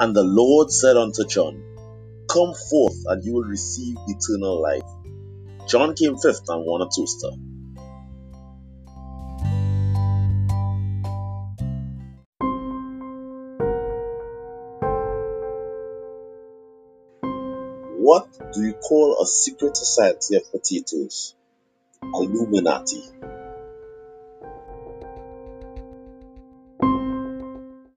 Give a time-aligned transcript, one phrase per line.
[0.00, 1.62] And the Lord said unto John,
[2.26, 4.82] Come forth, and you will receive eternal life.
[5.68, 7.28] John came fifth and won a toaster.
[17.98, 21.34] What do you call a secret society of potatoes?
[22.02, 23.02] Illuminati.